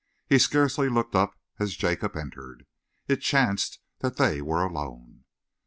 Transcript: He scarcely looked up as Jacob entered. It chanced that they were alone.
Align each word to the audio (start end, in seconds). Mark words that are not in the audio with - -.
He 0.25 0.39
scarcely 0.39 0.89
looked 0.89 1.13
up 1.15 1.35
as 1.59 1.75
Jacob 1.77 2.15
entered. 2.17 2.65
It 3.07 3.21
chanced 3.21 3.79
that 3.99 4.15
they 4.17 4.41
were 4.41 4.63
alone. 4.63 5.25